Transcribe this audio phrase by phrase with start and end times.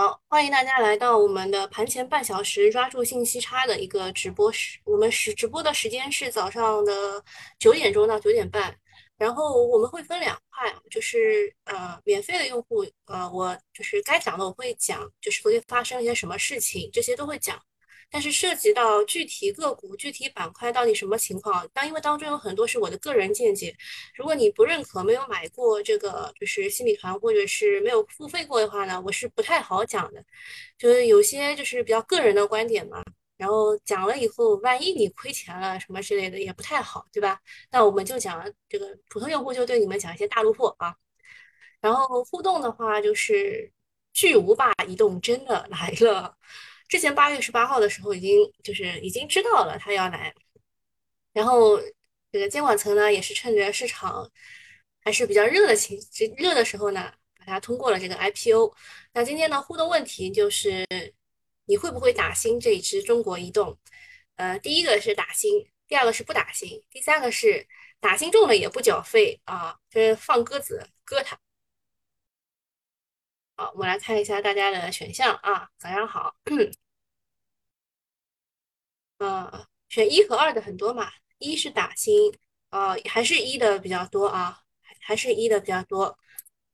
[0.00, 7.20] 好，欢迎大家来到我们的盘前半小时抓住信息差的一个直播时，我们是直播的时间是早上的
[7.58, 8.72] 九点钟到九点半，
[9.16, 17.60] 然后我们会分两块，就是呃免费的用户，呃我就是该讲的我会讲，就是昨天发生了一些什么事情，这些都会讲。
[18.10, 23.76] 但是涉及到具体个股、具体板块到底什么情况，当因为当中有很多是我的个人见解，
[24.14, 30.24] 如果你不认可、没有买过这个就是新米团或者是没有付费过的话呢，我是不太好讲的。
[30.78, 33.02] 就是有些就是比较个人的观点嘛，
[33.36, 37.38] 然后讲了以后，万一你亏钱了什么之类的也不太好，对吧？
[37.70, 40.94] 那我们就讲这个普通用户就对你们讲一些大路货啊。
[41.80, 43.70] 然后互动的话就是
[44.12, 46.36] 巨无霸移动真的来了。
[46.88, 50.34] 之前八月十八号的时候，已经就是已经知道了他要来，
[51.32, 51.78] 然后
[52.32, 54.30] 这个监管层呢，也是趁着市场
[55.04, 55.98] 还是比较热的情
[56.36, 58.74] 热的时候呢，把它通过了这个 IPO。
[59.12, 60.86] 那今天的互动问题就是，
[61.66, 63.78] 你会不会打新这一支中国移动？
[64.36, 67.66] 呃，第一个是打新，第二个是不打新，第三个是
[68.00, 71.38] 打新中了也不缴费啊，就是放鸽子割它。
[73.78, 75.70] 我们来看一下大家的选项啊。
[75.78, 76.34] 早上好，
[79.18, 82.36] 呃，选一和二的很多嘛，一是打新，
[82.70, 84.58] 呃，还是一的比较多啊，
[85.00, 86.18] 还是一的比较多。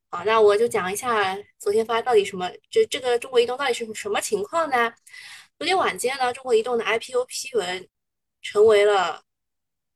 [0.09, 4.95] 好，那我就讲一下昨天发到底什么，这这个中国移动到底是什么情况呢？
[5.59, 7.87] 昨天晚间呢，中国移动的 IPO 批文
[8.41, 9.23] 成为了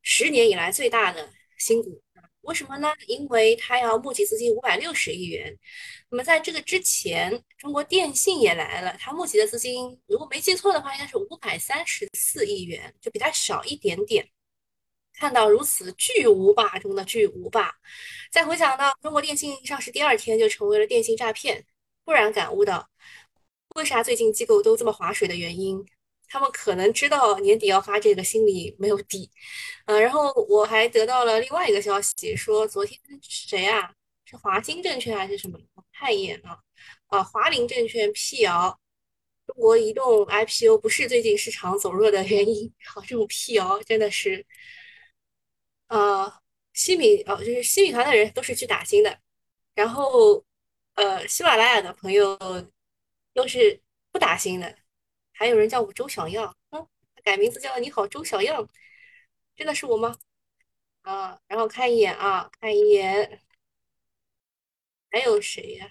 [0.03, 2.03] 十年以来最大的新股。
[2.41, 2.91] 为什么呢？
[3.07, 5.55] 因为它要募集资金五百六十亿元。
[6.09, 14.27] 那么在这个之前，中国电信也来了，它募集的资金如果没记错的话，应该是五百三十四亿元，就比它少一点点。
[15.13, 17.75] 看到如此巨无霸中的巨无霸，
[18.31, 21.65] 再回想到中国电信上市第二天就成为了电信诈骗，
[22.05, 22.89] 忽然感悟到
[23.75, 25.85] 为啥最近机构都这么划水的原因。
[26.29, 29.29] 他们可能知道年底要发这个，心里没有底。
[29.85, 33.91] 呃，然后我还得到了另外一个消息，说昨天谁啊？
[34.25, 35.59] 是华兴证券还是什么？
[35.73, 36.59] 我看一眼啊，
[37.07, 38.79] 啊，华林证券辟谣，
[39.47, 42.71] 中国移动 IPO 不是最近市场走弱的原因。
[42.85, 44.45] 好，这种辟谣真的是，
[45.87, 46.31] 呃，
[46.73, 49.19] 西米哦，就是西米团的人都是去打新的，
[49.73, 50.45] 然后
[50.93, 52.37] 呃，喜马拉雅的朋友
[53.33, 53.81] 都是
[54.11, 54.75] 不打新的。
[55.39, 56.85] 还有人叫我周小样，嗯，
[57.23, 58.67] 改名字叫你好周小样，
[59.55, 60.17] 真的是我吗？
[61.03, 63.41] 啊，然后看一眼啊，看一眼，
[65.11, 65.89] 还有谁呀？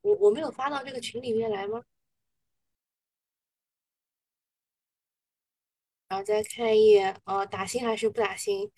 [0.00, 1.84] 我我没有发到这个群里面来吗？
[6.08, 8.70] 然后再看一眼，啊，打新还是不打新？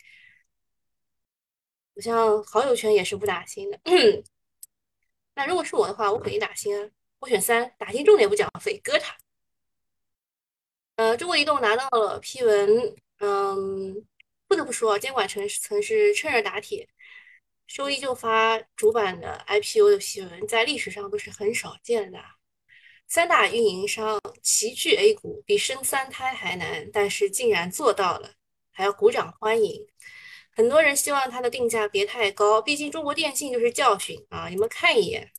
[1.95, 3.81] 好像好友圈也是不打新的。
[5.35, 9.17] 那如果是我的话，我肯定打新啊，我选三，打新重点不缴费，割它。
[10.99, 14.05] 呃，中国移动拿到了批文，嗯，
[14.49, 16.89] 不得不说，监管层层是趁热打铁，
[17.69, 22.19] 周一就发主板的 IPO 的批文，在历史上都是很少见的。
[23.07, 28.33] 三大运营商齐聚 A 股，比生三胎还难，但是竟然做到了，
[28.73, 29.87] 还要鼓掌欢迎。
[30.51, 34.49] 很多人希望它的定价别太高，毕竟中国电信就是教训啊！
[34.49, 35.31] 你们看一眼，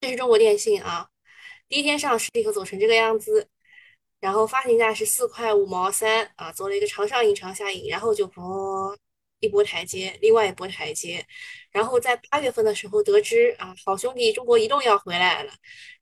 [0.00, 1.08] 这是中国电信啊，
[1.68, 3.48] 第一天上市立刻走成这个样子。
[4.20, 8.96] 然后发行价是四块五毛三啊，做了一个长上影长下影，然后就波
[9.40, 11.24] 一波台阶，另外一波台阶，
[11.70, 15.52] 然后在八月份的时候得知啊，好兄弟中国移动要回来了，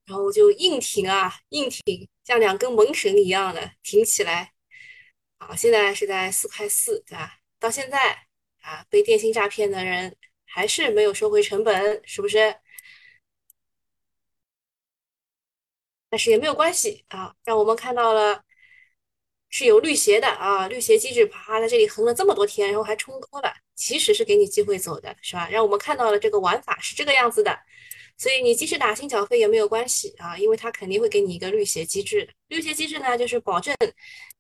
[0.07, 4.53] 然后就硬挺啊，硬挺，像两根猛绳一样的挺起来，
[5.39, 7.39] 啊，现在是在四块四，对吧？
[7.59, 8.17] 到现在
[8.61, 10.17] 啊，被电信诈骗的人
[10.47, 12.55] 还是没有收回成本，是不是？
[16.15, 18.41] 但是也没有关系啊，让我们看到了
[19.49, 25.49] 是有绿鞋的啊，绿鞋机制啪在这里横了这么多天，然后还冲高了，其实是给你机会走的，是吧？
[25.51, 27.59] 让我们看到了这个玩法是这个样子的，
[28.17, 32.33] 所以你即使打新缴费也没有关系啊，因为它肯定会给你一个绿鞋机制。
[32.47, 33.75] 绿鞋机制呢，就是保证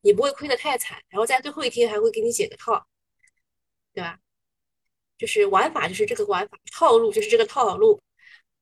[0.02, 2.86] 你不会亏得太惨，然后在最后一天还会给你解个套，
[3.92, 4.16] 对吧？
[5.18, 8.00] 就是玩法就是这个玩法，套路就是这个套路，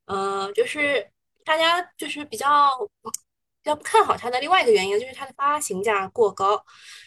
[0.07, 1.12] 呃，就是。
[1.45, 2.71] 大家就是比较
[3.63, 6.65] 比较不看好它的另外一个原因，就是它的发行价过高。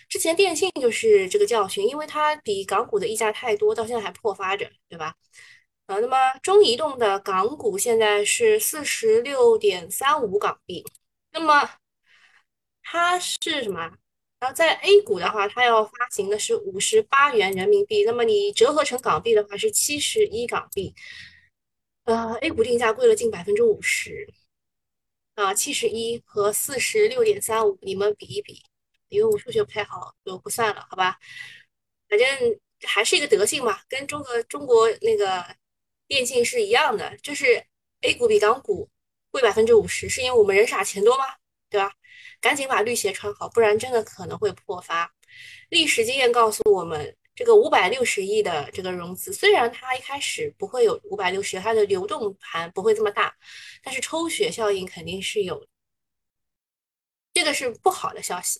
[0.09, 5.15] 之前电信就是这个教训，因为它比港股的溢价太多，到现在还破发着，对吧？
[5.87, 10.83] 呃，那么中移动的港股现在是四十六点三五港币，
[11.31, 11.69] 那么
[12.83, 13.91] 它是什么？
[14.39, 20.93] 然后在 A 股的话，它要发行的是五十八元人民币，那么你折合成港币的话是七十一港币。
[22.05, 24.27] 呃，A 股定价贵了近百分之五十，
[25.33, 28.63] 啊，七十一和四十六点三五，你们比一比，
[29.09, 31.17] 因为我数学不太好，就不算了，好吧？
[32.07, 32.27] 反正
[32.83, 35.43] 还是一个德性嘛，跟中国中国那个
[36.07, 37.65] 电信是一样的，就是
[38.01, 38.87] A 股比港股
[39.31, 41.25] 贵百分之五十，是因为我们人傻钱多吗？
[41.69, 41.91] 对吧？
[42.39, 45.11] 赶紧把绿鞋穿好，不然真的可能会破发。
[45.69, 53.35] 历史经验告诉我们，这个五百六十亿的这个融资，虽然它一开始不会有五百六十，它的流动盘不会这么大，
[53.83, 55.67] 但是抽血效应肯定是有，
[57.33, 58.59] 这个是不好的消息。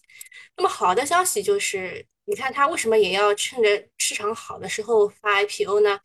[0.57, 5.99] 那么好的消息就是，你看它为什么也要趁着市场好的时候发 IPO 呢？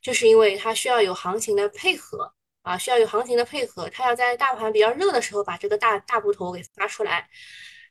[0.00, 2.32] 就是因为它需要有行情的配合
[2.62, 7.28] 啊，需要有行情的配合，它要在大盘比较热的时候把这个大大部头给发出来。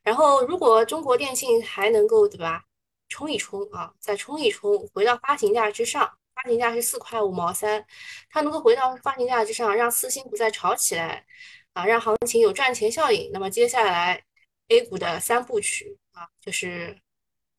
[0.04, 2.64] 然后，如果中国电信还能够对吧，
[3.10, 7.86] 冲一冲啊，再冲一冲，回到发行价之上，发行价是四块五毛三，
[8.30, 11.26] 它能够回到发行价之上，让四星不再炒起来
[11.74, 13.30] 啊，让行情有赚钱效应。
[13.32, 14.24] 那么接下来
[14.70, 17.00] A 股的三部曲啊，就是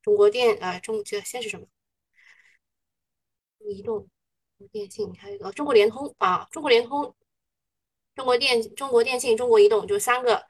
[0.03, 1.67] 中国电啊，中这先是什么？
[3.71, 4.09] 移动、
[4.73, 7.15] 电信，还有一个中国联通啊，中国联通、
[8.15, 10.47] 中国电、中国电信、中国移动，就三个。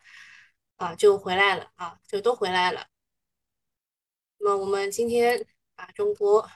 [0.76, 2.85] 啊，就回来了啊，就都回来了。
[4.44, 6.46] 那么我们今天把中国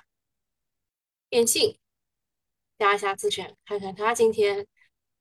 [1.30, 1.78] 电信
[2.78, 4.66] 加一下自选，看看它今天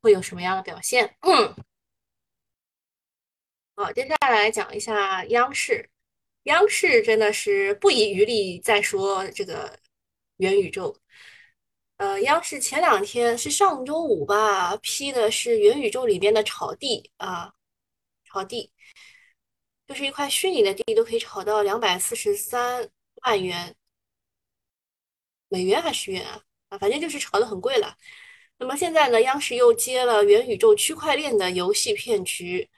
[0.01, 1.15] 会有什么样的表现。
[1.21, 1.55] 嗯
[3.73, 5.89] 好，接下来讲一下央视。
[6.43, 9.79] 央视真的是不遗余力在说这个
[10.35, 10.97] 元宇宙。
[11.95, 17.53] 呃，央视前两天是上周五吧，批的是元宇宙里边的炒地啊，
[18.25, 18.73] 炒地。
[19.87, 22.89] 就是一块虚拟的地都可以炒到两百四十三
[23.23, 23.73] 万元
[25.47, 26.41] 美元还是元啊？
[26.69, 27.95] 啊，反正就是炒的很贵了。
[28.57, 32.69] 那么现在呢，央视又接了元宇宙区块链的游戏骗局。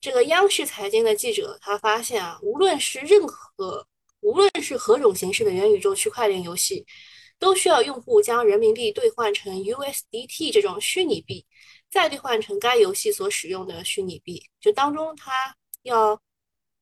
[0.00, 3.86] 这个央视财经的记者他发现啊，无论是任何，
[4.20, 6.86] 无论是何种形式的元宇宙区块链游戏，
[7.38, 11.46] 都需要用户将人民币兑换成 USDT 这种虚拟币，
[11.90, 14.44] 再兑换成该游戏所使用的虚拟币。
[14.60, 16.20] 就当中它要。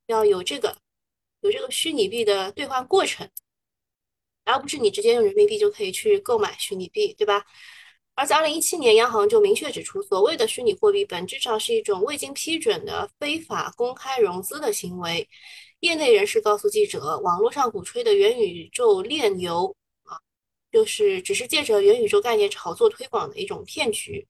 [0.06, 0.76] 要有这个，
[1.40, 3.28] 有这个虚拟币的兑换过程，
[4.44, 7.44] 而不是你直接用人民币就可以去购买虚拟币，对吧？
[8.14, 15.28] 而在二零一七年，央行就明确指出，所谓的虚拟货币本质上是一种未经批准的非法公开融资的行为。
[15.80, 20.18] 业内人士告诉记者，网络上鼓吹的元宇宙炼油啊，
[20.72, 24.26] 就是只是借着元宇宙概念炒作推广的一种骗局。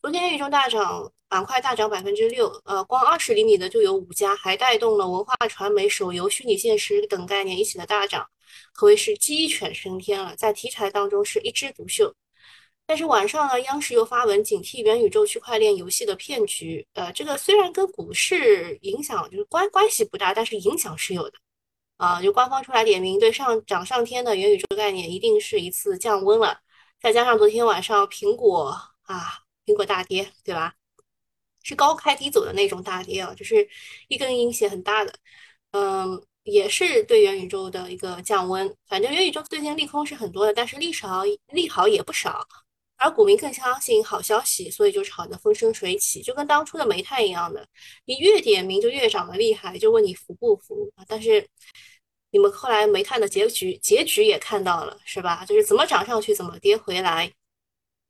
[0.00, 8.28] 昨天元宇宙大涨，板块大涨百分之六，呃，光二十厘米的就有五家，还带动了文化传媒、手游、虚拟现实等概念一起的大涨，
[8.72, 12.12] 可谓是鸡犬升天了，在题材当中是一枝独秀。
[12.84, 21.38] 但是晚上呢，央视又发文警惕元宇宙区块链游戏的骗局，呃，这个虽然跟股市影响就是关关系不大，但是影响是有的，
[21.98, 26.58] 啊，就官方出来点名，对上涨上天的元宇宙概念一定是一次降温了，
[27.00, 29.38] 再加上昨天晚上苹果啊。
[29.66, 30.74] 苹果大跌，对吧？
[31.62, 33.68] 是高开低走的那种大跌啊，就是
[34.08, 35.12] 一根阴线很大的，
[35.72, 38.74] 嗯，也是对元宇宙的一个降温。
[38.86, 41.22] 反正元宇宙最近利空是很多的，但是利少
[41.52, 42.46] 利好也不少，
[42.96, 47.66] 而股民更相信好消息，所以就炒得风生水起，就跟当初的煤炭一样的，
[48.04, 50.92] 你越点名就越涨得厉害，就问你服不服？
[51.06, 51.46] 但是
[52.30, 55.44] 你们后来煤炭的结局结局也看到了，是吧？
[55.44, 57.32] 就是怎么涨上去，怎么跌回来。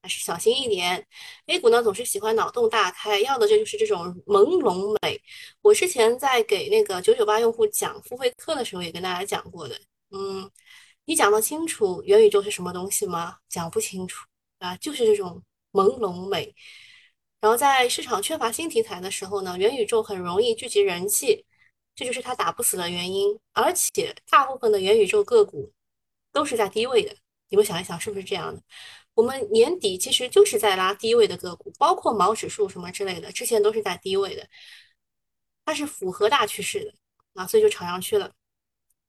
[0.03, 1.07] 还是小心一点
[1.47, 5.21] ，A 股呢总是喜欢脑洞大开，要的这就是这种朦胧美。
[5.61, 9.79] 我之前在给那个九九八用户讲付费课的时候，也跟大家讲过的。
[10.11, 10.51] 嗯，
[11.05, 13.37] 你讲得清楚元宇宙是什么东西吗？
[13.49, 14.27] 讲不清楚
[14.59, 15.43] 啊，就是这种
[15.73, 16.55] 朦胧美。
[17.41, 21.45] 然后在市场缺乏新题材的时候呢，元宇宙很容易聚集人气，
[21.95, 23.39] 这就是它打不死的原因。
[23.53, 25.73] 而且大部分的元宇宙个股
[26.33, 27.15] 都是在低位的，
[27.49, 28.63] 你们想一想是不是这样的？
[29.21, 34.49] 我们年底其实就是在拉低位的个股，包括毛指数什么之类的，之前都是在低位的，
[35.67, 36.95] 它是符合大趋势的
[37.35, 38.33] 啊，所以就炒上去了。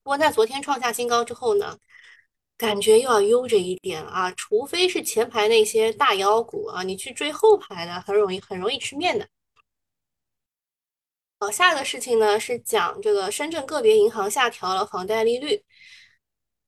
[0.03, 1.77] 不过在昨天创下新高之后呢，
[2.57, 9.29] 感觉又要悠着一点啊，除非是前排那些大妖股啊，你去追后排的，很容易很容易吃面的。
[11.39, 15.63] 好，下一个事情呢是讲这个深圳个别银行下调了房贷利率。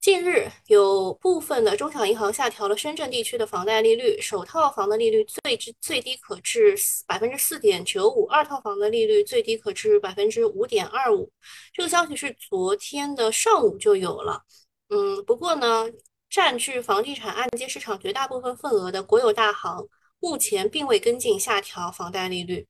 [0.04, 11.32] 近日，有部分的中小银行下调了深圳地区的房贷利率，首套房的利率最最低可至百分之四点九五，二套房的利率最低可至百分之五点二五。
[11.72, 14.42] 这个消息是昨天的上午就有了。
[14.90, 15.86] 嗯，不过呢，
[16.28, 19.88] 占据房地产按揭市场绝大部分份额的国有大行
[20.20, 22.66] 目前并未跟进下调房贷利率。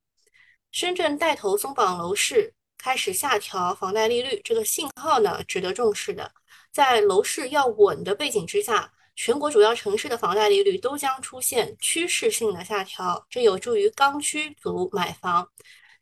[0.71, 6.31] 深圳带头松绑楼市，开始下调房贷利率，这个信号呢值得重视的。
[6.75, 15.49] 在楼市要稳的背景之下，全国主要城市的房贷利率都将出现趋势性的下调，这有助于刚需族买房。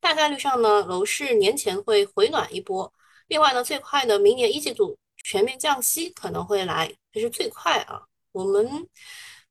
[0.00, 2.90] 大概率上呢，楼市年前会回暖一波。
[3.26, 8.00] 另外呢，最快的明年一季度全面降息可能会来，这是最快啊。
[8.32, 8.88] 我们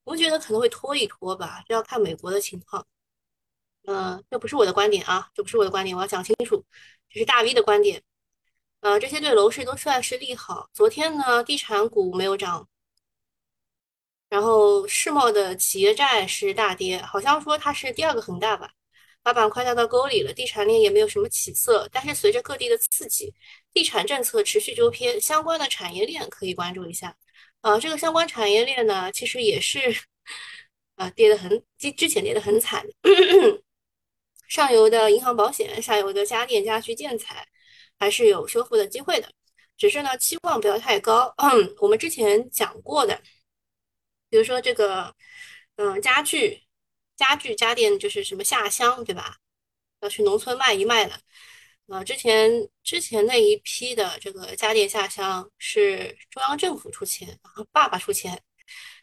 [0.04, 2.84] 我觉得可能会拖一拖吧，这要看美国的情况。
[3.86, 6.66] 嗯，这不是我的观点啊，这不是我的观点，我要讲清楚，
[7.12, 8.02] 这是大 V 的观点。
[8.82, 10.70] 呃，这些对楼市都算是利好。
[10.74, 12.68] 昨天呢，地产股没有涨，
[14.30, 18.72] 然后世贸的企业债是大跌，好像说它是第二个恒大吧，
[19.22, 20.34] 把板块带到沟里了。
[20.34, 23.32] 地产链也没有什么起色，但是随着各地的刺激，
[23.72, 27.16] 地产政策持续纠偏，相关的产业链可以关注一下。
[27.62, 29.80] 呃，这个相关产业链呢，其实也是，
[30.96, 32.84] 呃，跌得很，之之前跌得很惨。
[34.48, 37.48] 上游的银行、保险，下游的家电、家居、建材，
[38.02, 39.32] 还是有修复的机会的。
[39.78, 41.32] 只是呢，期望不要太高。
[41.80, 43.22] 我们之前讲过的，
[44.28, 45.14] 比如说这个，
[45.76, 46.64] 嗯，家具、
[47.16, 49.38] 家具、家电，就是什么下乡，对吧？
[50.02, 51.14] 要去农村卖一卖的。
[51.90, 57.40] 呃，之前之前那一批的这个家电下乡是中央政府出钱，
[57.72, 58.42] 爸爸出钱，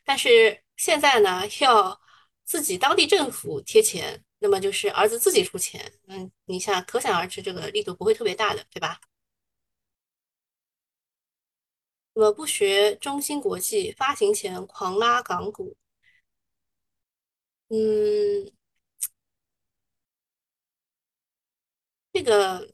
[0.05, 2.01] 但是现在呢，要
[2.45, 4.25] 自己当地政府贴钱。
[4.41, 9.01] 那么就是儿子自己出钱，嗯，你想可想而知，这个力度不会特别大的，对吧？
[12.13, 15.75] 那么不学中芯国际发行前狂拉港股，
[17.69, 18.51] 嗯，
[22.13, 22.69] 这个，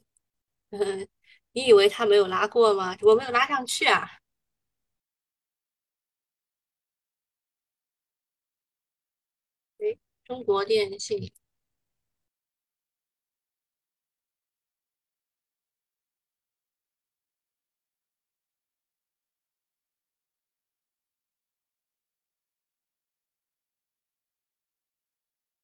[0.71, 1.07] 嗯，
[1.53, 2.97] 你以为他没有拉过吗？
[3.01, 4.09] 我没有拉上去啊。
[9.77, 11.31] 诶，中国电信。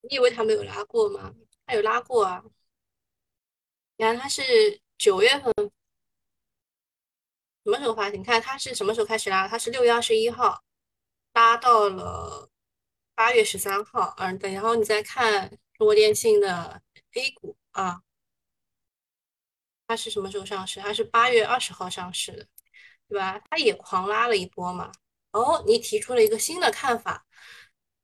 [0.01, 1.33] 你以为他没有拉过吗？
[1.65, 2.43] 他有拉过啊！
[3.97, 5.53] 你看他是九月份
[7.63, 8.19] 什么时候发行？
[8.19, 9.47] 你看他是什么时候开始拉？
[9.47, 10.63] 他是六月二十一号
[11.33, 12.49] 拉到了
[13.13, 14.13] 八月十三号。
[14.17, 14.53] 嗯，对。
[14.53, 16.81] 然后你再看中国电信的
[17.13, 18.01] A 股啊，
[19.87, 20.79] 它是什么时候上市？
[20.79, 22.47] 它是八月二十号上市的，
[23.07, 23.39] 对吧？
[23.49, 24.91] 它也狂拉了一波嘛。
[25.31, 27.25] 哦，你提出了一个新的看法。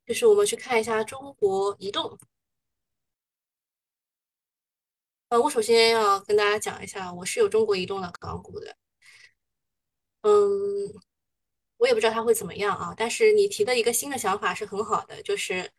[0.08, 2.18] 就是我们去看一下中国移动。
[5.30, 8.76] 呃，我首先要跟大家讲一下，我是有中国移动的港股的。
[10.22, 10.32] 嗯，
[11.78, 12.94] 我也不知道它会怎么样啊。
[12.98, 15.70] 但是你提的一个新的想法是很好的，就是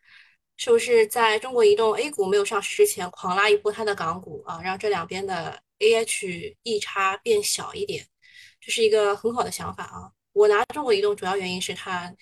[0.57, 8.07] 是不是在中国移动 A 股没有上市之前，狂拉一波它的港股啊，让这两边的 A H 异差变小一点，
[8.61, 10.11] 这是一个很好的想法啊。
[10.33, 12.15] 我拿中国移动主要原因是它。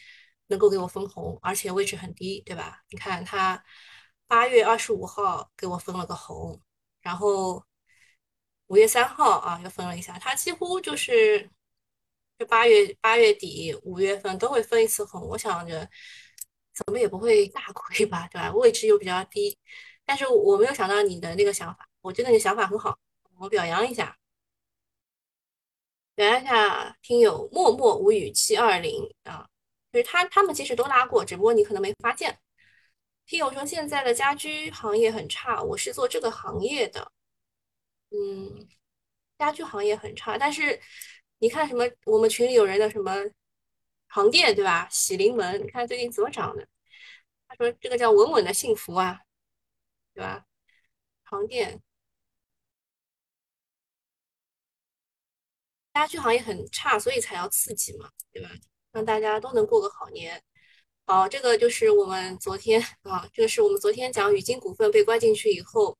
[0.48, 2.84] 能够给我分红，而且位置很低，对吧？
[2.90, 3.64] 你看他
[4.28, 6.62] 八月二十五号给我分了个红，
[7.02, 7.64] 然后
[8.68, 11.50] 五月三号啊又分了一下，他几乎就是
[12.38, 15.22] 就八月八月底五月份都会分一次红。
[15.28, 15.90] 我想着
[16.74, 18.52] 怎么也不会大亏吧，对吧？
[18.54, 19.58] 位置又比较低，
[20.06, 22.98] 但是我没有想到你的那个想法，我觉得你想法很好，
[23.38, 24.18] 我表扬一下。
[26.16, 29.48] 表扬一下听友默默无语七二零啊。
[29.92, 32.38] 就是他，他们其实都拉过，只不过你可能没发现。
[33.26, 37.12] 听友说现在的家居行业很差，我是做这个行业的，
[38.12, 38.68] 嗯，
[39.38, 40.38] 家居行业很差。
[40.38, 40.80] 但是
[41.40, 43.14] 你看什么，我们群里有人的什么
[44.10, 44.88] 床垫对吧？
[44.90, 46.68] 喜临门，你看最近怎么涨的？
[47.48, 49.22] 他说这个叫稳稳的幸福啊，
[50.14, 50.46] 对吧？
[51.26, 51.82] 床垫，
[55.94, 58.50] 家居行业很差，所以才要刺激嘛，对吧？
[58.98, 60.42] 让大家都能过个好年。
[61.06, 65.96] 好，这个就是我们昨天啊，这个是我们昨天讲宇金股份被关进去以后，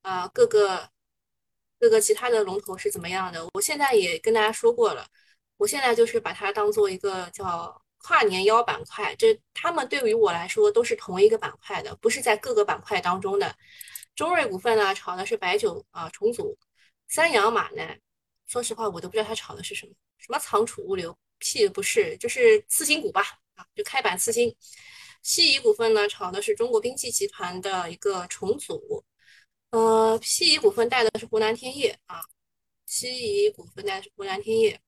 [0.00, 0.88] 啊，各个
[1.78, 3.46] 各个其他的龙头是怎么样的。
[3.52, 5.06] 我现在也跟大家说过了，
[5.58, 13.54] 我现在就是把它当做一个叫跨年腰板块，这他们对于我来说都是同一个板块的，不是在各个板块当中的。
[14.14, 16.56] 中瑞股份呢，炒的是白酒啊重组，
[17.08, 17.86] 三洋马呢，
[18.46, 21.14] 说实话我都不知道它炒的是什么，什么仓储物流。
[21.42, 23.20] 屁不是，就是次新股吧，
[23.56, 24.54] 啊，就开板次新。
[25.22, 29.04] 西仪股份呢，炒的是中国兵器集团的一个重组。
[29.70, 32.20] 呃，西仪股份带的是湖南天业啊，
[32.86, 34.80] 西仪股份带的是湖南天业。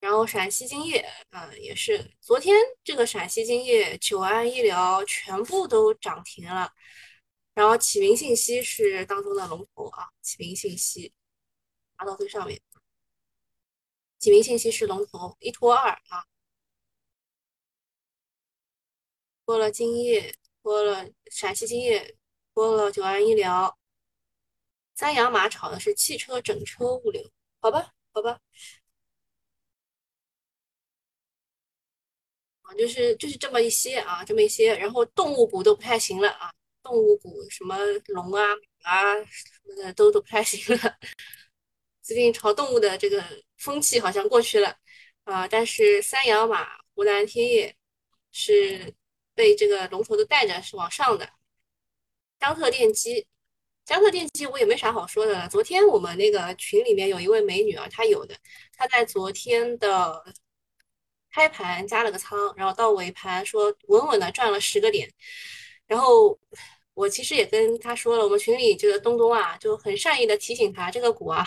[0.00, 0.98] 然后陕西金业
[1.30, 2.54] 啊，也是昨天
[2.84, 6.70] 这个陕西金业、久安医疗全部都涨停了。
[7.54, 11.12] 然后启明信息是当中的龙头啊，启明信息
[11.96, 12.60] 爬到最上面，
[14.24, 16.24] 启明信息是龙头，一拖二啊，
[19.44, 22.16] 拖了金叶，拖了陕西金叶，
[22.54, 23.78] 拖了九安医疗，
[24.94, 28.40] 三洋马炒的是汽车整车物流，好吧，好吧。
[32.62, 36.50] 啊，就是就是这么一些啊，这么一些，然后动物股都不太行了啊，
[36.82, 37.76] 动物股什么
[38.06, 38.42] 龙啊、
[38.82, 40.98] 马啊什么的都都不太行了。
[42.04, 43.24] 最近炒动物的这个
[43.56, 44.76] 风气好像过去了
[45.24, 47.74] 啊，但是三洋马、湖南天业
[48.30, 48.94] 是
[49.34, 51.28] 被这个龙头都带着是往上的。
[52.38, 53.26] 江特电机，
[53.86, 55.48] 江特电机我也没啥好说的了。
[55.48, 58.36] 昨天我们那个群里面有一位美女啊，她有的，
[58.72, 60.22] 她在昨天的。
[61.36, 65.12] 开盘加了个仓，然后到尾盘说稳稳的赚了十个点，
[65.88, 66.38] 然后
[66.94, 71.46] 我其实也跟他说了，我们群里这个东东啊就很善意的提醒他，这个股啊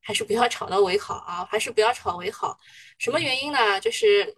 [0.00, 2.58] 还是不要炒到为好啊，还是不要炒为好。
[2.98, 3.80] 什么原因呢？
[3.80, 4.34] 就是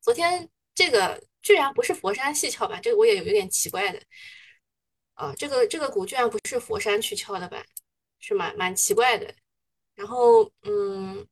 [0.00, 4.00] 昨天这个居然不是佛山系撬板，这个我也有有点奇怪的
[5.14, 7.64] 啊，这个这个股居然不是佛山去撬的板，
[8.20, 9.34] 是蛮蛮奇怪的。
[9.94, 11.26] 然后嗯。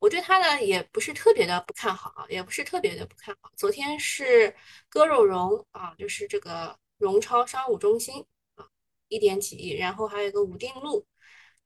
[0.00, 3.50] 我对它呢也不是特别的不看好啊，也不是特别的不看好。
[3.54, 4.56] 昨天是
[4.88, 8.68] 割肉融啊，就是这个荣超商务中心啊，
[9.08, 11.04] 一点几亿，然后还有一个武定路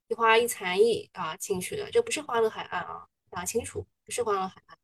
[0.07, 4.77] 一花一残亿啊进去的，这不是欢乐海岸啊，讲清楚不是欢乐海岸。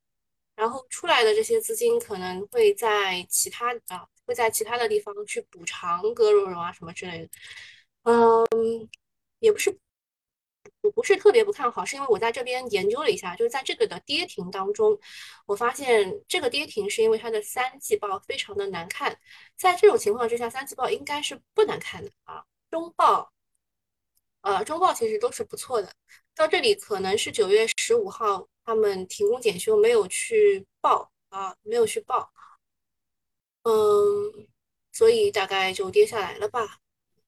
[0.56, 7.30] 然后出来的这些资金可能会在其他啊，会在其他的地方去补偿割肉融啊什么之类的，
[8.04, 8.90] 嗯，
[9.40, 9.76] 也不是。
[10.82, 15.00] 我不是特别不看好，是因为我在这边研究了一下，就是在这个的跌停当中，
[15.46, 19.20] 我发现这个跌停是因为它的三季报非常的难看，
[19.56, 23.32] 在这种情况之下，三季报应该是不难看的啊，中报，
[24.42, 25.94] 呃，中报其实都是不错的。
[26.34, 32.32] 到这里可能是九月十五号他们停工检修没有去报啊，没有去报，
[33.64, 34.48] 嗯，
[34.92, 36.80] 所以大概就跌下来了吧，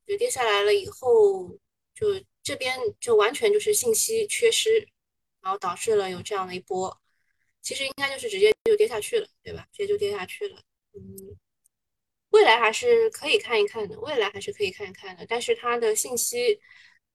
[0.07, 1.49] 就跌下来了以后
[1.93, 2.07] 就。
[2.43, 4.87] 这边就完全就是信息缺失，
[5.41, 7.01] 然后导致了有这样的一波，
[7.61, 9.65] 其实应该就是直接就跌下去了，对吧？
[9.71, 10.61] 直接就跌下去了。
[10.93, 11.37] 嗯，
[12.29, 15.25] 未来还是可以看一看的，未来还是可以看一看的。
[15.25, 16.59] 但是它的信息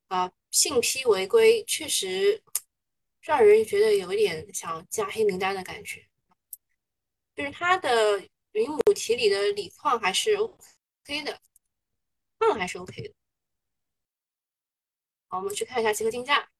[0.08, 2.42] 啊，信批违规确实
[3.20, 6.06] 让人觉得有一点想加黑名单的感觉。
[7.36, 8.20] 就是它的
[8.52, 11.38] 云母题里的锂矿还是 OK 的，
[12.38, 13.14] 矿还是 OK 的。
[15.28, 16.50] 好，我们去看一下集合竞价。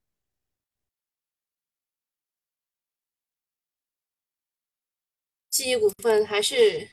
[5.51, 6.91] 记忆股份还是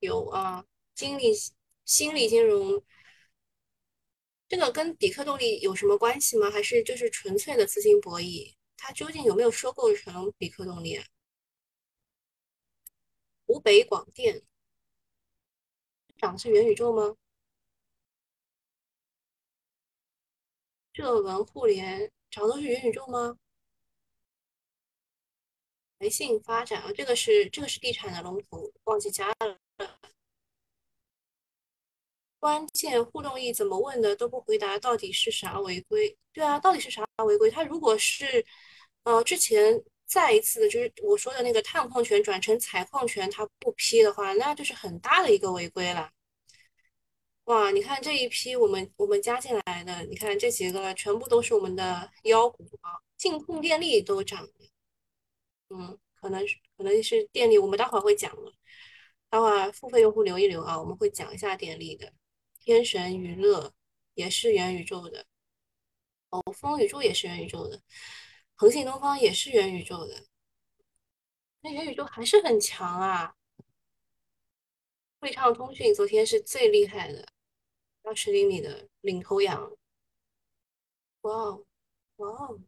[0.00, 0.64] 有啊，
[0.94, 1.32] 金利、
[1.84, 2.82] 新力金融，
[4.48, 6.50] 这个跟比克动力有什么关系吗？
[6.50, 8.54] 还是就是纯粹的资金博弈？
[8.76, 10.96] 它究竟有没有收购成比克动力？
[10.96, 11.04] 啊
[13.46, 14.42] 湖北广电
[16.16, 17.16] 涨的是元宇宙吗？
[20.94, 23.36] 浙文互联涨的是元宇宙吗？
[25.98, 29.58] 来信发展啊，这个是这个是地产的龙头，忘记加了。
[32.38, 36.16] 关键互动易怎么问的都不回答，到底是啥违规？
[36.32, 37.50] 对啊，到底是啥违规？
[37.50, 38.46] 他如果是
[39.02, 46.12] 呃之前再一次就是我说的那个探矿权转成采矿权，他不批的话，那就是很大的一个违规了。
[47.44, 54.52] 哇，你看这一批我们我们加进来的，你看这几个全部都是我们的妖股啊，净控电力都涨了，
[55.68, 58.52] 嗯，可能是可能是电力，我们待会儿会讲了，
[59.28, 62.12] 待会儿付费用户留一留啊，我们会讲一下电力的。
[62.60, 63.74] 天神娱乐
[64.14, 65.26] 也是元宇宙的，
[66.30, 67.82] 哦，风宇宙也是元宇宙的，
[68.54, 70.24] 恒信东方也是元宇宙的，
[71.60, 73.34] 那元宇宙还是很强啊。
[75.20, 77.33] 汇畅通讯昨天是最厉害的。
[78.04, 79.76] 二十厘米的领头羊，
[81.22, 81.66] 哇哦，
[82.16, 82.60] 哇哦，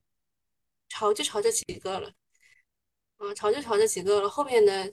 [0.89, 2.13] 炒就炒这几个了，
[3.19, 4.93] 啊，炒就炒这几个了，后面的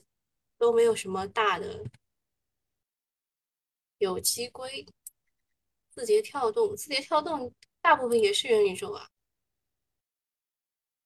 [0.58, 1.84] 都没有什么大的。
[3.98, 4.86] 有机硅、
[5.90, 9.08] 字节跳动，字节跳动大部分也是元宇宙啊。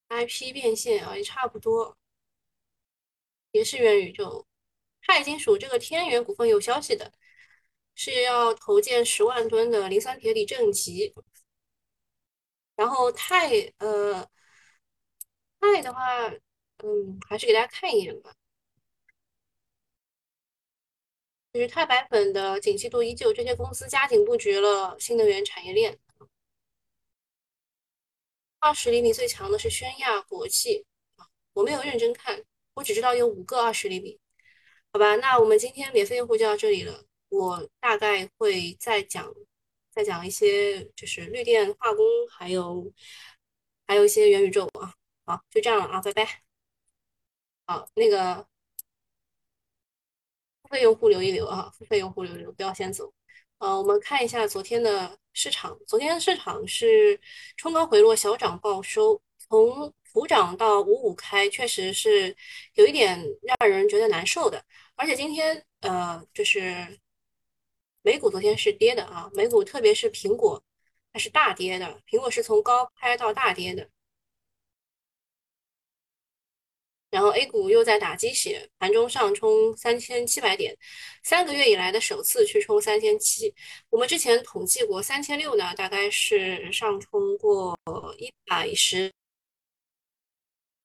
[0.09, 1.97] IP 变现啊，也差不多，
[3.53, 4.47] 也是元宇宙。
[5.03, 7.13] 钛金属这个天元股份有消息的。
[7.99, 11.13] 是要投建十万吨的磷酸铁锂正极，
[12.77, 14.25] 然后钛，呃，
[15.59, 18.33] 钛的话，嗯，还是给大家看一眼吧。
[21.53, 25.99] 就是钛白粉的景气度依旧，这些公司加紧布局了新能源产业链。
[28.61, 30.87] 二十厘米最强的是宣亚国际，
[31.53, 34.21] 我没有认真看，我只知道有五个二十厘米。
[34.93, 37.08] 好吧，那我们今天免费用户就到这里了。
[37.29, 39.33] 我大概会再讲，
[39.91, 42.93] 再讲一些就是绿电化工，还有
[43.87, 44.95] 还有一些元宇宙啊。
[45.27, 46.43] 好，就这样了啊，拜拜。
[47.67, 48.47] 好，那个
[50.63, 53.13] 付费用户留一留啊，付费用户留一留，不要先走。
[53.59, 57.21] 呃，我们看一下昨天的市场，昨天的市场是
[57.57, 62.35] 冲高回落，小涨报收，从普涨到五五开，确实是
[62.75, 63.23] 有一点
[63.59, 64.65] 让人觉得难受的。
[64.97, 66.99] 而且今天呃，就是
[68.09, 70.63] 美股昨天是跌的啊，美股特别是苹果，
[71.13, 73.87] 它是大跌的，苹果是从高开到大跌的。
[77.11, 80.75] 然后 A 股又在打鸡血，盘中上冲三千七百点，
[81.23, 83.55] 三个月以来的首次去冲三千七。
[83.91, 87.79] 我们之前统计过，三千六呢，大概是上冲过
[88.17, 89.13] 一百十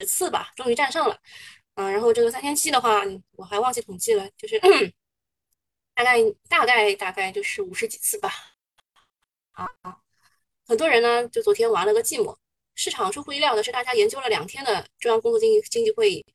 [0.05, 1.17] 次吧，终于站上了。
[1.75, 3.01] 嗯，然后这个三千七的话，
[3.37, 4.59] 我还忘记统计了，就是
[5.95, 6.17] 大概
[6.49, 8.31] 大概大概就是五十几次吧。
[9.51, 9.67] 啊，
[10.67, 12.35] 很多人呢，就昨天玩了个寂寞。
[12.75, 16.25] 市场出乎意料的是，大家研究了两天的中央工作经济经济会议，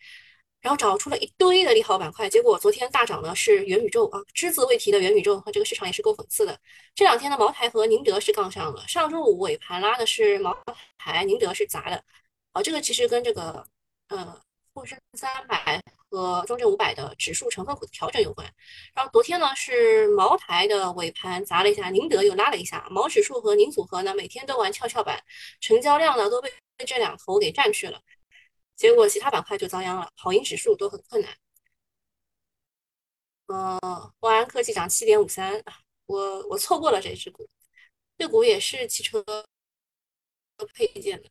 [0.61, 2.29] 然后找出了一堆的利好板块。
[2.29, 6.57] 结果昨天大涨的是元宇宙啊，只字未提的元宇宙，和这个市场也是够讽刺的。
[6.95, 10.57] 这两天的茅台和宁德是杠上了，上周五尾盘拉的是茅
[10.97, 12.05] 台，宁德是砸的。
[12.53, 13.67] 啊，这个其实跟这个
[14.09, 14.41] 呃
[14.73, 18.47] 沪深三百和中证五百的指数成分股的调整有关。
[18.95, 25.23] 然后昨天呢是茅台的尾盘砸了一下，宁德又拉了一下，毛指数和宁组合呢每天都玩跷跷板，
[25.61, 26.53] 成交量呢都被
[26.87, 28.01] 这两头给占去了，
[28.77, 31.37] 结果其他板块就遭殃了，跑赢指数都很困难。
[33.47, 35.63] 呃，万安科技涨七点五三，
[36.07, 37.49] 我我错过了这只股，
[38.19, 39.25] 这股也是汽车
[40.75, 41.29] 配件的。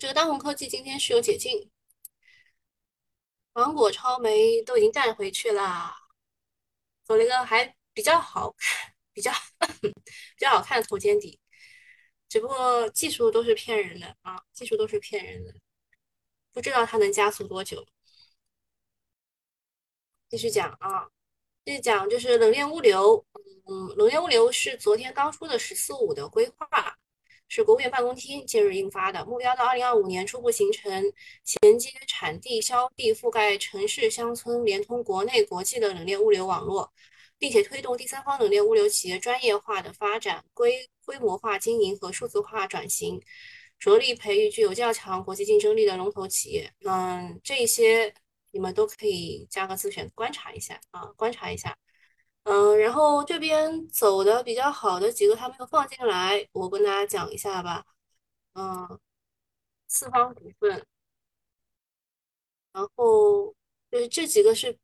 [0.00, 1.70] 这个当红科技今天是有解禁，
[3.52, 5.96] 芒果、超媒都已经带回去啦，
[7.04, 9.30] 走了一个还比较好看、比较
[9.80, 9.92] 比
[10.38, 11.38] 较好看的头肩底，
[12.28, 15.54] 只不过技术都是骗人的啊，技术都是骗人的，
[16.52, 17.86] 不知道它能加速多久。
[20.28, 21.08] 继续讲啊，
[21.64, 23.24] 继续讲就是冷链物流，
[23.66, 26.98] 嗯，冷链物流是昨天刚出的“十四五”的规划。
[27.56, 30.90] 是国务院办公厅近日印发的，目标到二零二五年初步形成
[31.44, 36.92] 衔接产地、销地、覆盖城市、乡村、连通国内国际的冷链物流网络，
[37.38, 43.22] 并且推动第三方冷链物流企业专业化的发展、规规模化经营和数字化转型，
[43.78, 46.68] 着力培育具有较强国际竞争力的龙头企业。
[46.84, 48.12] 嗯，这些
[48.50, 51.78] 你们都可以加个自选观察一下啊，观察一下。
[52.44, 57.84] 嗯，然后这边走的比较好的几个他没有放进来，我跟大家讲一下吧。
[58.54, 59.00] 嗯，
[59.88, 60.86] 四方股份，
[62.72, 63.54] 然后
[63.90, 64.78] 就是这几个是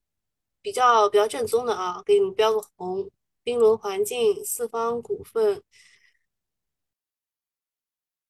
[0.62, 3.10] 比较比较正宗的啊，给你们标个红。
[3.42, 5.62] 冰轮环境、四方股份，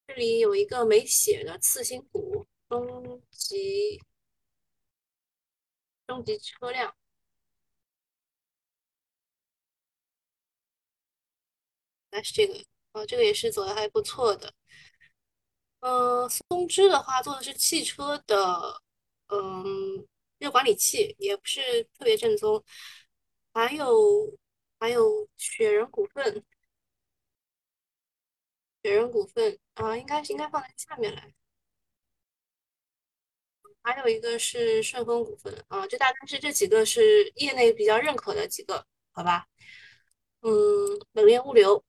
[0.07, 4.01] 这里有一个没写的次新股，中级
[6.07, 6.95] 中级车辆。
[12.11, 12.55] 那是这个，
[12.93, 14.53] 哦，这个也是走的还不错的。
[15.81, 18.83] 嗯，松芝的话做的是汽车的，
[19.29, 20.07] 嗯，
[20.39, 22.63] 热管理器，也不是特别正宗。
[23.55, 24.39] 还有
[24.79, 26.45] 还有雪人股份，
[28.83, 31.33] 雪人股份啊，应该是应该放在下面来。
[33.83, 39.47] 还有一个是顺丰股份啊，这大概是这几个是业内比较认可的几个，好吧？
[40.43, 40.51] 嗯，
[41.13, 41.83] 冷链物流。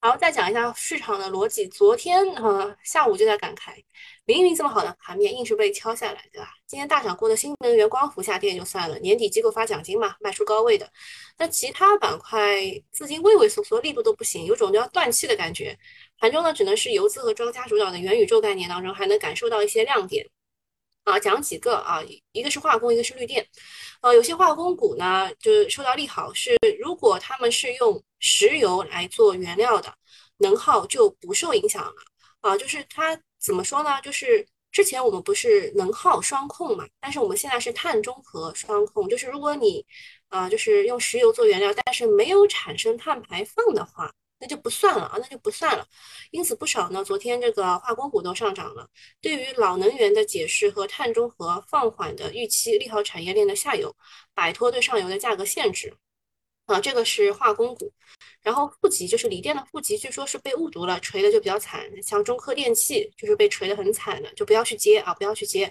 [0.00, 1.66] 好，再讲一下市场的逻辑。
[1.68, 3.82] 昨天呃下午就在感慨，
[4.26, 6.50] 明明这么好的盘面，硬是被敲下来，对吧？
[6.66, 10.90] 今天大涨过的新能源光伏下跌就算了，年底机构发奖金嘛，卖出高位的。
[11.38, 15.78] 那其他板块资金畏畏缩缩，力度都不行，有种要断气的感觉。
[16.18, 20.28] 盘中呢，只能是游资和庄家主导的元宇宙概念当中，还能感受到一些亮点。
[21.04, 23.46] 啊，讲几个啊，一个是化工，一个是绿电。
[24.04, 29.90] 呃，有些化工股呢，就是受到利好，是如果他们是用石油来做原料的，
[30.36, 31.94] 能耗就不受影响了。
[32.42, 33.98] 啊，就是它怎么说呢？
[34.02, 39.82] 就是之前我们不是能耗双控嘛，但是我们现在是碳中和双控，就是如果你
[40.28, 45.86] 啊，就是用石油做原料，但是没有产生碳排放的话，那就不算了啊，那就不算了。
[46.30, 48.88] 因此不少呢，昨天这个化工股都上涨了。
[49.20, 53.94] 对于老能源的解释和碳中和放缓的预期，利好产业链的下游，
[54.34, 55.94] 摆脱对上游的价格限制。
[56.66, 57.92] 啊，这个是化工股，
[58.40, 61.84] 然后负极就是锂电的负极，据说是被误读了，锤的就比较惨。
[62.02, 65.70] 像中科电器就是被锤的很惨的，就不要去接啊，不要去接。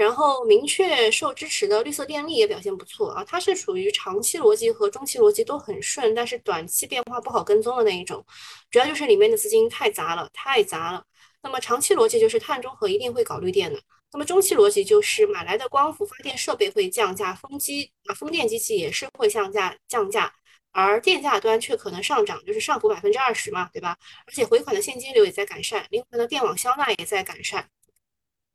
[0.00, 8.24] 然后明确受支持的绿色电力也表现不错啊，它是属于长期逻辑和中期逻辑都很顺，但是短期变化不好跟踪的那一种。
[8.70, 11.04] 主要就是里面的资金太杂了，太杂了。
[11.42, 13.78] 那么长期逻辑就是碳中和一定会搞绿电的。
[14.10, 20.32] 那么中期逻辑就是买来的光伏发电设备会降价，风机啊风电机器也是会降价降价，
[20.72, 23.98] 而电价端却可能上涨，就是上浮百分之二十嘛，对吧？
[24.26, 27.68] 而且回款的现金流也在改善，灵活的电网销纳也在改善。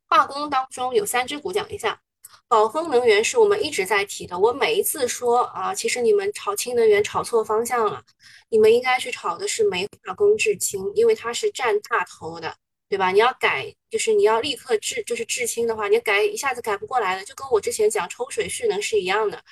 [0.08, 2.00] 化工当中有三只股讲一下，
[2.48, 8.02] 宝丰能源是我们一直在提的，我每一次说啊，其实你们炒氢能源炒错方向了，
[8.48, 12.56] 你们应该去炒的是煤化工制氢，因为它是占大头的。
[12.88, 13.10] 对吧？
[13.10, 19.42] 你要改，就是你要立刻制，就是制氢的话，你改一下子改不过来的，就跟我之前讲抽水蓄能是一样的，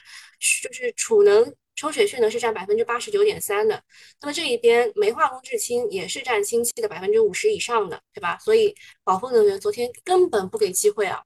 [0.62, 3.82] 就是储能抽水蓄能是占百分之八十九点三的，
[4.20, 8.38] 那么这一边煤化工制氢也是占氢气的百分之五十以上的，对吧？
[8.38, 11.24] 所以宝丰能源昨天根本不给机会啊，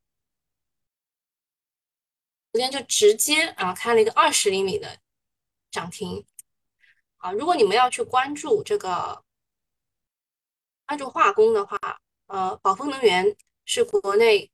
[2.53, 4.99] 昨天就直接啊开了一个二十厘米的
[5.71, 6.25] 涨停，
[7.19, 9.25] 啊，如果你们要去关注这个。
[10.87, 14.51] 关注化工的话，呃，宝丰能源是国内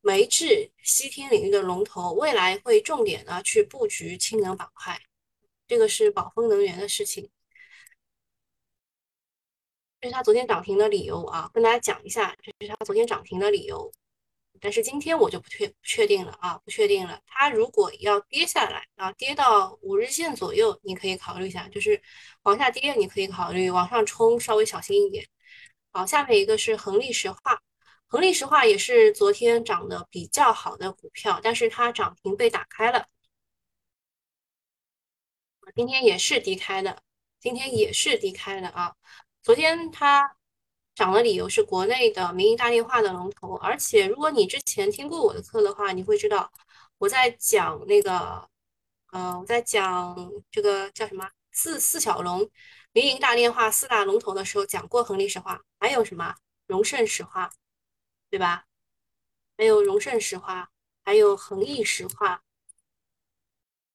[0.00, 5.00] 煤制烯烃领域的龙头，未来会重点呢去布局氢能板块，
[5.70, 7.30] 这个是宝丰能源的事情。
[10.00, 13.92] 这是它昨天涨停的理由啊，跟大家讲一下，这是它昨天涨停的理由。
[14.60, 17.20] 但是今天我就不确不确定了啊，不确定了。
[17.24, 22.02] 它如果要跌下来啊，跌到五日线左右，你可以考虑一下，就是
[22.42, 25.24] 往下跌你可以考虑，往上冲稍微小心一点。
[25.92, 27.62] 好，下面一个是恒力石化，
[28.08, 33.06] 恒力石化也是昨天涨得比较好的股票，但是它涨停被打开了，
[35.74, 37.02] 今天也是低开的，
[37.38, 38.94] 今天也是低开的啊。
[39.42, 40.36] 昨天它
[40.94, 46.50] 涨的理由是国内的民营大电话的龙头，而且如果你之前听过我的课的话，你会知道
[46.98, 48.48] 我在讲那个，
[49.12, 52.50] 呃，我在讲这个叫什么四四小龙。
[52.92, 56.34] 民营大电话四大龙头的时候讲过恒力石化，还有什么
[56.66, 57.50] 荣盛石化，
[58.28, 58.66] 对吧？
[59.56, 60.70] 还有荣盛石化，
[61.04, 62.42] 还有恒益石化，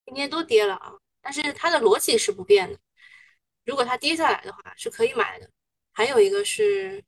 [0.06, 0.94] 今天都跌了啊。
[1.26, 2.78] 但是它的逻辑是不变的，
[3.64, 5.50] 如果它跌下来的话是可以买的。
[5.92, 7.04] 还有一个是，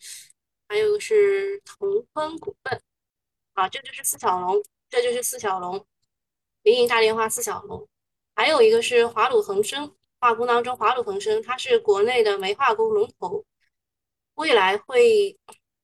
[0.67, 2.82] 还有一个是同坤股份，
[3.53, 5.86] 啊，这就是四小龙，这就是四小龙，
[6.63, 7.88] 民营大电话四小龙，
[8.34, 9.95] 还有一个是华鲁恒生。
[10.19, 13.45] 化工当中，华鲁恒生它是国内的煤化工龙头，
[14.34, 15.38] 未来会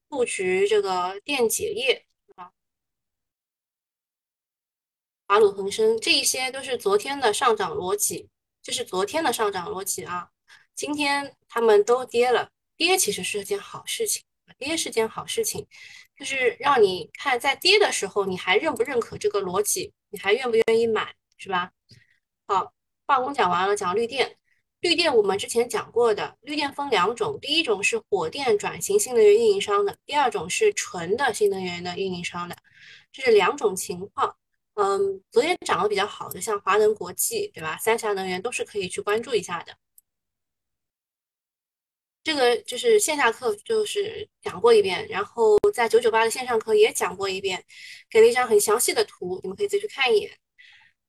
[0.07, 2.51] 布局这个电解液啊。
[5.33, 8.29] 华鲁恒生这一些都是昨天的上涨逻辑，
[8.61, 10.29] 这是昨天的上涨逻辑啊。
[10.75, 14.21] 今天他们都跌了，跌其实是件好事情，
[14.59, 15.65] 跌是件好事情，
[16.15, 21.71] 就是让你看在跌的时候，你还认不认可这个逻辑，你还愿不愿意买，是吧？
[22.45, 22.71] 好。
[23.07, 24.37] 化工讲完了，讲绿电。
[24.81, 32.55] 绿电我们之前讲过的，绿电分两种，第一种是火电转型新能源运营商的，第二种是纯的新能源的运营商的，
[33.11, 34.35] 这是两种情况。
[34.75, 37.77] 嗯，昨天涨得比较好的，像华能国际，对吧？
[37.77, 39.77] 三峡能源都是可以去关注一下的。
[42.23, 47.63] 这个就是线下课就是讲过一遍，然后在九九八的线上课也讲过一遍，
[48.09, 50.31] 给了一张很详细的图，你们可以自己去看一眼。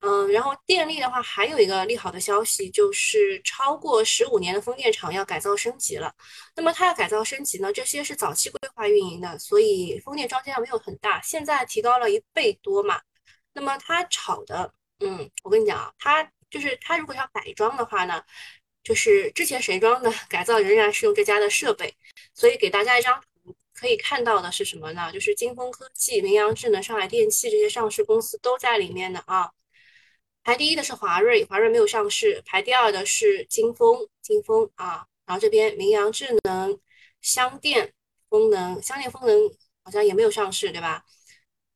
[0.01, 6.13] 嗯，然后电力的话，还有一个利好的消息，就是超过十五年的风电场要改造升级了。
[6.57, 13.01] 那么它要改造升级呢，这些是早期规划运营的，所以风电装机量没有很大，现在提高了一倍多嘛。
[13.55, 18.23] 那么它炒的，嗯，我跟你讲啊，它就是它如果要改装的话呢，
[18.83, 21.95] 就是之前谁装的改造仍然是用这家的设备，
[22.35, 25.11] 所以给大家一张图，可以看到的是什么呢？
[25.13, 29.51] 就是金风科技、明阳智能、上海电气这些上市公司都在里面的啊。
[30.43, 32.43] 排第一的是华瑞，华瑞没有上市。
[32.45, 35.07] 排第二的是金风，金风啊。
[35.25, 36.79] 然后这边明阳智能、
[37.23, 37.95] 香电
[38.29, 39.51] 风能、香电风能
[39.83, 41.03] 好像也没有上市，对吧？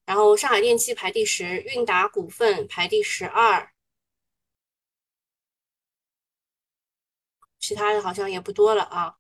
[0.09, 3.71] 然后上海电气排第十，韵达股份排第十二，
[7.59, 9.16] 其他的好像也不多了啊。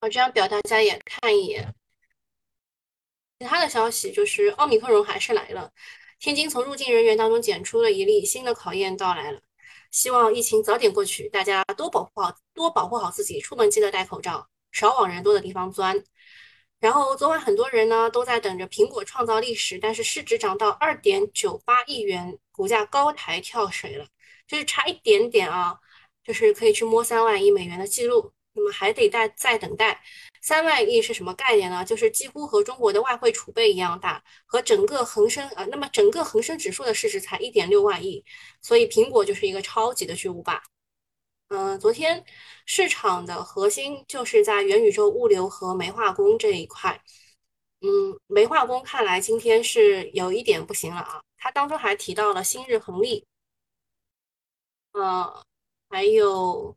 [0.00, 1.72] 我这张表大家也看一眼。
[3.38, 5.72] 其他的消息就是奥米克戎还是来了。
[6.18, 9.40] 天津从入境人员当中检出了一例，新的考验到来了。
[9.92, 16.02] 希望疫情早点过去，大家多保护好，多保护好自己，出门记得戴口罩，少往人多的地方钻。
[16.80, 24.06] 然后昨晚很多人呢都在等着苹果创造历史，但是市值涨到二点九八亿元，股价高台跳水了，
[24.46, 25.78] 就是差一点点啊，
[26.22, 28.32] 就是可以去摸三万亿美元的记录。
[28.58, 30.00] 那么还得再再等待。
[30.40, 31.84] 三万亿是什么概念呢？
[31.84, 38.24] 就是几乎和中国的外汇储备一样大，和整个恒生啊，那么整个恒生指数的市值才一点六万亿，
[38.62, 40.62] 所以苹果就是一个超级的巨无霸。
[41.48, 42.24] 嗯，昨天
[42.64, 47.00] 市场的核心就是在元宇宙、物流和煤化工这一块。
[47.80, 51.22] 嗯，煤化工看来今天是有一点不行了啊。
[51.38, 53.24] 它当中还提到了新日恒力，
[54.92, 55.44] 呃，
[55.88, 56.76] 还有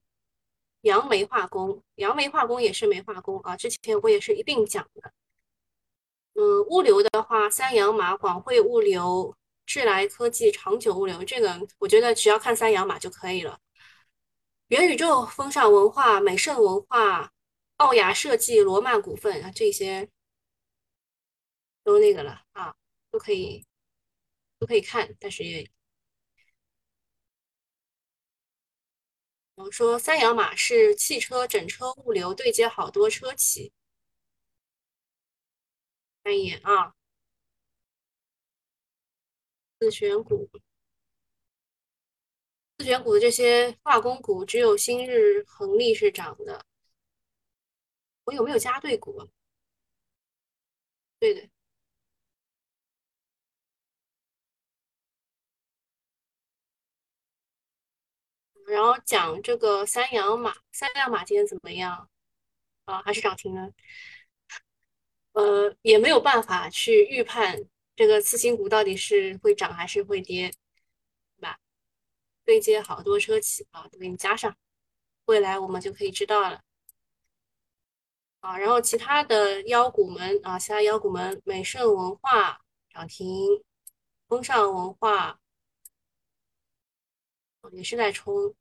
[0.82, 3.58] 杨煤化工，杨煤化工也是煤化工啊。
[3.58, 5.12] 之前我也是一并讲的。
[6.36, 13.60] 嗯，物流的话，三洋马、广汇物流、智来科技、长久物流，这个我觉得只要看三洋马就可以了。
[14.70, 17.34] 元宇宙、风尚文化、美盛文化、
[17.78, 20.08] 奥雅设计、罗曼股份啊，这些
[21.84, 22.76] 都那个了啊，
[23.10, 23.66] 都可以
[24.60, 25.68] 都可以看，但是也，
[29.56, 33.74] 我说三洋马是汽车整车物流对接好多车企，
[36.24, 36.94] 看一眼啊，
[39.80, 40.48] 自选股。
[42.80, 46.66] 自选股的这些化工股，只有新日恒力是涨的。
[48.24, 49.28] 我有没有加对股啊？
[51.20, 51.50] 对的。
[58.68, 62.10] 然后讲这个三洋马，三洋马今天怎么样？
[62.86, 63.72] 啊，还是涨停了。
[65.34, 67.60] 呃，也没有办法去预判
[67.96, 70.54] 这个次新股到底是会涨还是会跌，
[72.50, 74.58] 对接好多车企啊，都给你加上，
[75.26, 76.64] 未来我们就可以知道了
[78.40, 78.58] 啊。
[78.58, 82.60] 然后其他的妖股们啊，其他妖股们，美盛文化
[82.90, 83.64] 涨停，
[84.28, 85.40] 风尚文化
[87.72, 88.56] 也是在冲，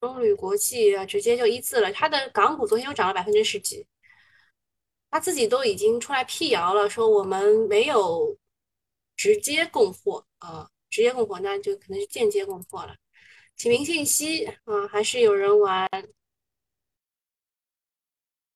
[0.00, 1.90] 中铝国际啊，直接就一字了。
[1.90, 3.86] 它的港股昨天又涨了百分之十几，
[5.10, 8.36] 他自己都已经出来辟谣了，说我们没有
[9.18, 10.26] 直接供货。
[10.38, 12.96] 啊，直接供货那就可能是间接供货了。
[13.56, 15.86] 启明信息啊，还是有人玩。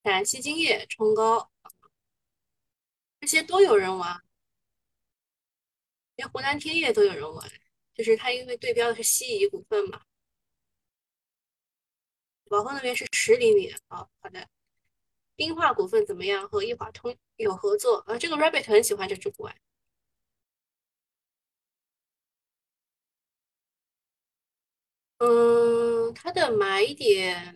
[0.05, 1.51] 陕西金业冲高，
[3.21, 4.21] 这些都有人玩，
[6.17, 7.51] 连湖南天业都有人玩，
[7.95, 10.03] 就是它因为对标的是西仪股份嘛。
[12.49, 14.49] 宝丰那边是十厘米啊，好的。
[15.37, 16.49] 冰化股份怎么样？
[16.49, 19.55] 和易华通有合作啊，这个 Rabbit 很喜欢这只股啊。
[25.23, 27.55] 嗯，它的买点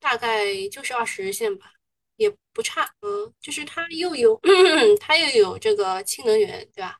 [0.00, 1.72] 大概就是二十日线吧，
[2.16, 2.92] 也不差。
[3.02, 4.40] 嗯，就是它又有
[5.00, 6.98] 它又有这个氢能源，对吧？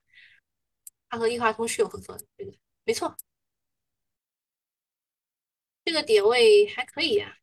[1.09, 2.53] 它和易华通是有合作的，对的，
[2.85, 3.17] 没错。
[5.85, 7.37] 这个点位还可以呀，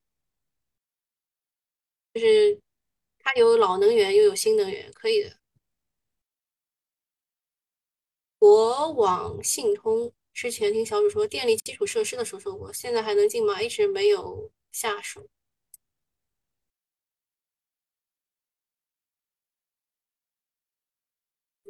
[2.13, 2.60] 就是
[3.20, 5.38] 它有老能源又有新能源，可以的。
[8.39, 10.12] 国网信通。
[10.34, 13.62] 之前听小主说电力基础设施的时候说过，现在还能进吗？
[13.62, 15.28] 一直没有下手。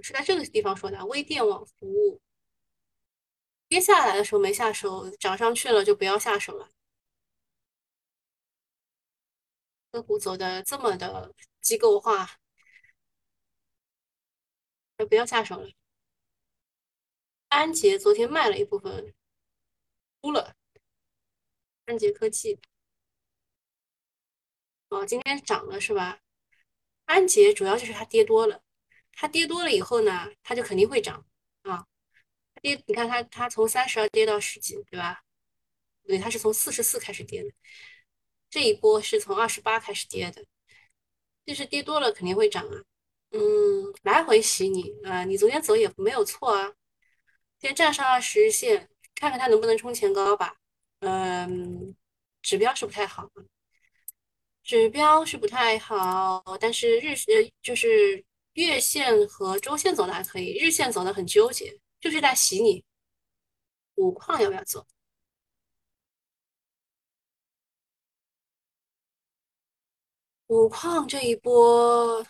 [0.04, 2.19] 是在这个地方说的，微电网服务
[3.67, 6.69] 跌下来的时候没下手，涨上去了就不要下手了。
[9.91, 12.30] 个股走的这么的机构化，
[14.97, 15.69] 就不要下手了。
[17.52, 19.14] 安捷昨天卖了一部分，
[20.22, 20.56] 出了。
[21.84, 22.58] 安捷科技，
[24.88, 26.22] 哦，今天涨了是吧？
[27.04, 28.64] 安捷主要就是它跌多了，
[29.12, 31.25] 它跌多了以后呢，它就肯定会涨
[31.63, 31.86] 啊。
[32.62, 35.21] 跌，你看它它从三十二跌到十几，对吧？
[36.04, 37.52] 对，它是从四十四开始跌的，
[38.50, 40.46] 这一波是从二十八开始跌的，
[41.46, 42.86] 就是跌多了肯定会涨啊。
[43.32, 46.73] 嗯，来回洗你啊，你昨天走也没有错啊。
[47.62, 50.56] 先站上二十日线，看看它能不能冲前高吧。
[51.00, 51.96] 嗯，
[52.42, 53.30] 指标是不太好，
[54.64, 62.84] 指标是不太好，但是日呃就是月线和周线走的还可以，日线走的很纠结，就是在洗你。
[63.96, 64.86] 五矿要不要做？
[70.48, 72.26] 五矿这一波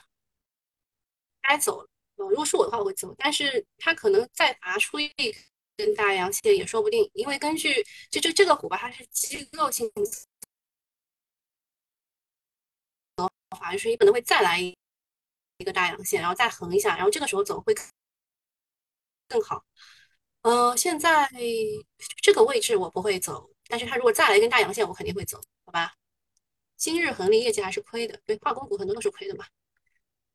[1.42, 1.90] 该走了，
[2.30, 5.12] 如果是我的话，我会走，但是他可能再拔出一
[5.78, 9.92] 根大阳线也说不定，因为根据就就这个股吧，它是机构性
[13.58, 14.76] 法就是可能会再来一
[15.64, 17.76] 个大阳线，然后再横一下，然后这个时候走会
[19.28, 19.64] 更好。
[20.42, 21.30] 呃，现在
[22.22, 25.94] 这个位置我不会走，但是它如果再来一根大阳线，我肯定会走，好吧？
[26.78, 29.46] 今日恒利业绩还是亏的，对，化工股很多都是亏的嘛。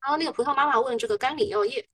[0.01, 1.87] 然后那个葡萄妈妈问这个甘李药业，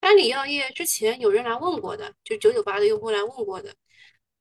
[0.00, 3.74] 甘李药业之前有人来问过的，就九九八的用户来问过的，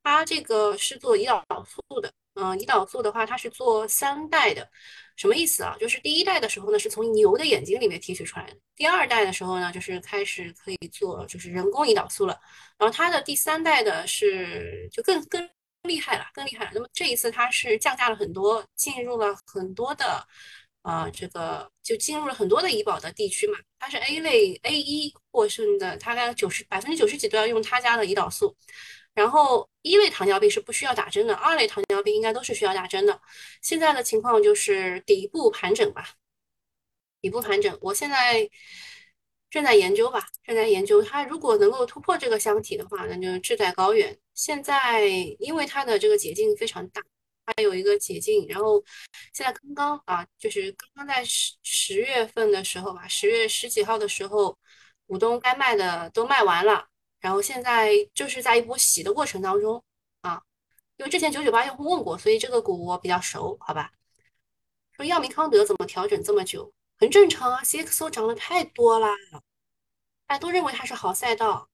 [0.03, 4.70] 它这个是做胰岛素的，嗯，胰岛素的话它是做三代的，
[5.16, 5.76] 什么意思啊？
[5.80, 12.39] 就是第一代的时候呢是从牛的眼睛里面提取出来的，第二代的时候呢就是开始可以做就是人工胰岛素了，
[12.78, 15.49] 然后它的第三代的是就更更
[15.84, 16.72] 厉害了，更厉害了。
[16.74, 20.28] 那么这一次它是降价了很多，进入了很多的。
[20.88, 28.55] 啊，这个就进入了很多的医保的地区嘛，它是 A 类 A 一获胜的，它概九十百分之九十几都要用他家的胰岛素。
[29.13, 33.19] 然后一类糖尿病是不需要打针的，二类糖尿病应该都是需要打针的。
[33.61, 36.11] 现在的情况就是底部盘整吧，
[37.21, 37.77] 底部盘整。
[37.81, 38.49] 我现在
[39.49, 44.17] 正在研究吧，正在研究它如果能够突破这个箱体的话，那就志在高远。
[44.33, 45.05] 现在
[45.39, 47.01] 因为它的这个解禁非常大。
[47.47, 48.83] 它有一个解禁，然后
[49.33, 54.57] 现在刚刚啊，就是刚刚在十十月份的时候吧，十月十几号的时候，
[55.07, 56.87] 股东该卖的都卖完了，
[57.21, 59.81] 然后现在就是在一波洗的过程当中
[60.21, 60.41] 啊。
[60.97, 63.91] 因为之前九九八用户问过，所以这个股我比较熟，好吧？
[64.91, 66.73] 说药明康德怎么调整这么久？
[66.99, 69.15] 很正常啊，CXO 涨了太多啦，
[70.25, 71.69] 大家都认为它是好赛道。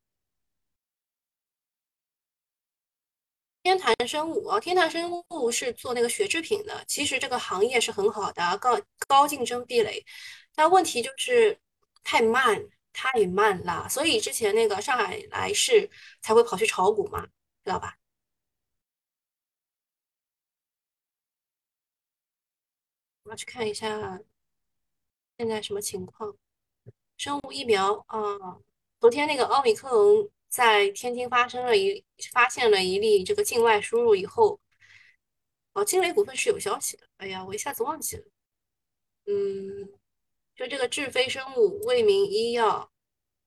[3.64, 6.84] 天坛生物啊，天坛生物是做那个血制品的。
[6.86, 10.06] 其实这个行业是很好的，高高竞争壁垒，
[10.54, 11.58] 但问题就是
[12.04, 12.62] 太慢，
[12.92, 13.88] 太慢了。
[13.90, 15.90] 所以之前那个上海来世
[16.22, 17.26] 才会跑去炒股嘛，
[17.64, 17.98] 知道吧？
[23.24, 24.20] 我要去看一下
[25.38, 26.36] 现在什么情况。
[27.18, 28.20] 生物疫苗啊，
[29.00, 30.30] 昨天那个奥密克戎。
[30.54, 34.60] 在天津发生了一发现了一例这个境外输入以后，
[35.74, 37.10] 哦，金雷股份是有消息的。
[37.18, 38.24] 哎呀，我一下子忘记了。
[39.26, 39.90] 嗯，
[40.56, 42.92] 就这个智飞生物、卫明医药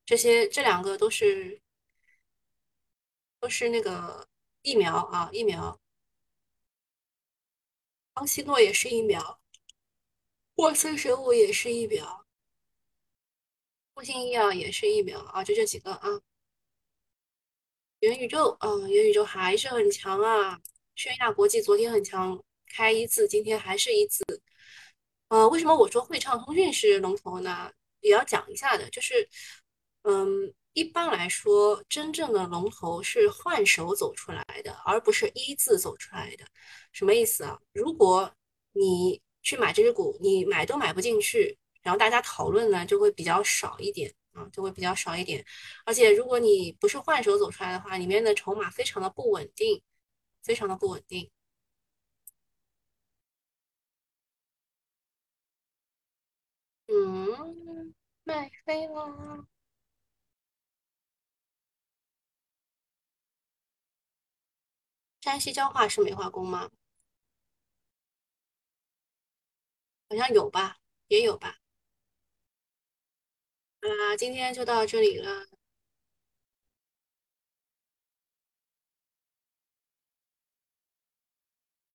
[0.05, 1.63] 这些，这两个都是
[3.39, 4.27] 都是那个
[4.63, 5.79] 疫苗啊，疫苗。
[8.15, 9.41] 康希诺也是疫苗，
[10.57, 12.27] 沃森生物也是疫苗，
[13.95, 16.21] 复星医药也是疫苗啊，就这几个啊。
[18.07, 20.61] 元宇宙，嗯，元宇宙还是很强啊。
[20.95, 22.41] 轩亚国际昨天很强，
[22.73, 24.25] 开一字，今天还是一字。
[25.29, 27.69] 呃，为什么我说汇畅通讯是龙头呢？
[28.01, 29.29] 也要讲一下的，就是，
[30.03, 36.45] 嗯，一般来说，真正的龙头是换手走出来的，而不是一字走出来的。
[36.93, 37.59] 什么意思啊？
[37.73, 38.33] 如果
[38.73, 44.15] 你去买这只股，你买都买不进去，然后大家讨论呢，就会比较少一点。
[44.37, 45.45] 啊，就会比较少一点，
[45.85, 49.83] 而且如果你不是换手走出来的话，里面的筹码非常的不稳定，
[50.43, 51.31] 非常的不稳定。
[56.89, 59.47] 嗯，卖飞了。
[65.21, 66.71] 山西焦化是煤化工吗？
[70.09, 70.79] 好像有吧，
[71.09, 71.59] 也有吧。
[73.89, 75.56] 啦，今天就到这里了。